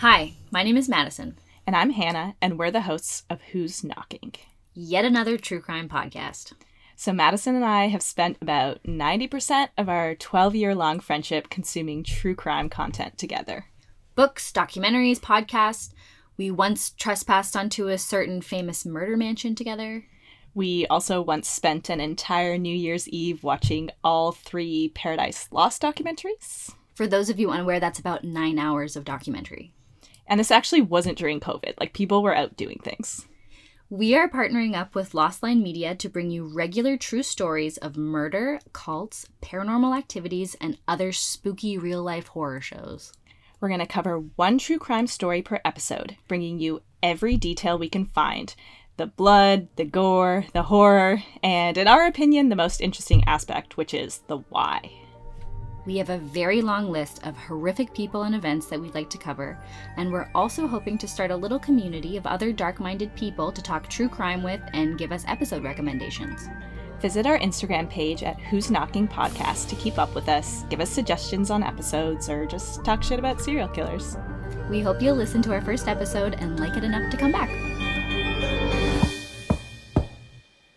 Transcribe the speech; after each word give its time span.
Hi, 0.00 0.32
my 0.50 0.62
name 0.62 0.78
is 0.78 0.88
Madison. 0.88 1.36
And 1.66 1.76
I'm 1.76 1.90
Hanna, 1.90 2.34
and 2.40 2.58
we're 2.58 2.70
the 2.70 2.80
hosts 2.80 3.24
of 3.28 3.42
Who's 3.52 3.84
Knocking? 3.84 4.32
Yet 4.72 5.04
another 5.04 5.36
true 5.36 5.60
crime 5.60 5.90
podcast. 5.90 6.54
So, 6.96 7.12
Madison 7.12 7.54
and 7.54 7.66
I 7.66 7.88
have 7.88 8.00
spent 8.00 8.38
about 8.40 8.82
90% 8.84 9.68
of 9.76 9.90
our 9.90 10.14
12 10.14 10.56
year 10.56 10.74
long 10.74 11.00
friendship 11.00 11.50
consuming 11.50 12.02
true 12.02 12.34
crime 12.34 12.70
content 12.70 13.18
together 13.18 13.66
books, 14.14 14.50
documentaries, 14.50 15.20
podcasts. 15.20 15.92
We 16.38 16.50
once 16.50 16.92
trespassed 16.92 17.54
onto 17.54 17.88
a 17.88 17.98
certain 17.98 18.40
famous 18.40 18.86
murder 18.86 19.18
mansion 19.18 19.54
together. 19.54 20.06
We 20.54 20.86
also 20.86 21.20
once 21.20 21.46
spent 21.46 21.90
an 21.90 22.00
entire 22.00 22.56
New 22.56 22.74
Year's 22.74 23.06
Eve 23.10 23.44
watching 23.44 23.90
all 24.02 24.32
three 24.32 24.92
Paradise 24.94 25.48
Lost 25.50 25.82
documentaries. 25.82 26.72
For 26.94 27.06
those 27.06 27.28
of 27.28 27.38
you 27.38 27.50
unaware, 27.50 27.80
that's 27.80 28.00
about 28.00 28.24
nine 28.24 28.58
hours 28.58 28.96
of 28.96 29.04
documentary. 29.04 29.74
And 30.30 30.38
this 30.38 30.52
actually 30.52 30.80
wasn't 30.80 31.18
during 31.18 31.40
COVID, 31.40 31.74
like, 31.80 31.92
people 31.92 32.22
were 32.22 32.36
out 32.36 32.56
doing 32.56 32.80
things. 32.82 33.26
We 33.90 34.14
are 34.14 34.30
partnering 34.30 34.76
up 34.76 34.94
with 34.94 35.12
Lost 35.12 35.42
Line 35.42 35.60
Media 35.60 35.96
to 35.96 36.08
bring 36.08 36.30
you 36.30 36.46
regular 36.46 36.96
true 36.96 37.24
stories 37.24 37.76
of 37.78 37.96
murder, 37.96 38.60
cults, 38.72 39.26
paranormal 39.42 39.98
activities, 39.98 40.54
and 40.60 40.78
other 40.86 41.10
spooky 41.10 41.76
real 41.76 42.00
life 42.00 42.28
horror 42.28 42.60
shows. 42.60 43.12
We're 43.60 43.66
going 43.66 43.80
to 43.80 43.86
cover 43.86 44.20
one 44.36 44.58
true 44.58 44.78
crime 44.78 45.08
story 45.08 45.42
per 45.42 45.60
episode, 45.64 46.16
bringing 46.28 46.60
you 46.60 46.82
every 47.02 47.36
detail 47.36 47.76
we 47.76 47.88
can 47.88 48.04
find 48.04 48.54
the 48.96 49.06
blood, 49.06 49.66
the 49.74 49.84
gore, 49.84 50.44
the 50.52 50.62
horror, 50.62 51.24
and 51.42 51.76
in 51.76 51.88
our 51.88 52.06
opinion, 52.06 52.50
the 52.50 52.54
most 52.54 52.80
interesting 52.80 53.24
aspect, 53.26 53.76
which 53.76 53.92
is 53.92 54.20
the 54.28 54.38
why. 54.50 54.92
We 55.90 55.96
have 55.96 56.10
a 56.10 56.18
very 56.18 56.62
long 56.62 56.92
list 56.92 57.26
of 57.26 57.36
horrific 57.36 57.92
people 57.92 58.22
and 58.22 58.36
events 58.36 58.66
that 58.66 58.80
we'd 58.80 58.94
like 58.94 59.10
to 59.10 59.18
cover, 59.18 59.58
and 59.96 60.12
we're 60.12 60.30
also 60.36 60.68
hoping 60.68 60.96
to 60.98 61.08
start 61.08 61.32
a 61.32 61.36
little 61.36 61.58
community 61.58 62.16
of 62.16 62.28
other 62.28 62.52
dark 62.52 62.78
minded 62.78 63.12
people 63.16 63.50
to 63.50 63.60
talk 63.60 63.88
true 63.88 64.08
crime 64.08 64.44
with 64.44 64.60
and 64.72 64.98
give 64.98 65.10
us 65.10 65.24
episode 65.26 65.64
recommendations. 65.64 66.48
Visit 67.00 67.26
our 67.26 67.40
Instagram 67.40 67.90
page 67.90 68.22
at 68.22 68.38
Who's 68.38 68.70
Knocking 68.70 69.08
Podcast 69.08 69.68
to 69.68 69.74
keep 69.74 69.98
up 69.98 70.14
with 70.14 70.28
us, 70.28 70.62
give 70.70 70.78
us 70.78 70.90
suggestions 70.90 71.50
on 71.50 71.64
episodes, 71.64 72.28
or 72.28 72.46
just 72.46 72.84
talk 72.84 73.02
shit 73.02 73.18
about 73.18 73.40
serial 73.40 73.66
killers. 73.66 74.16
We 74.70 74.82
hope 74.82 75.02
you'll 75.02 75.16
listen 75.16 75.42
to 75.42 75.52
our 75.52 75.60
first 75.60 75.88
episode 75.88 76.36
and 76.38 76.60
like 76.60 76.76
it 76.76 76.84
enough 76.84 77.10
to 77.10 77.16
come 77.16 77.32
back. 77.32 77.50